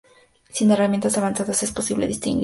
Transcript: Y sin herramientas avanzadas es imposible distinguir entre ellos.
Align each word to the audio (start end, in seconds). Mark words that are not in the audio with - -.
Y 0.49 0.53
sin 0.55 0.71
herramientas 0.71 1.15
avanzadas 1.19 1.61
es 1.61 1.69
imposible 1.69 2.07
distinguir 2.07 2.09
entre 2.09 2.31
ellos. 2.31 2.39